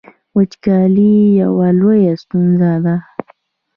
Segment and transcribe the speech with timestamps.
[0.35, 2.95] وچکالي یوه لویه ستونزه ده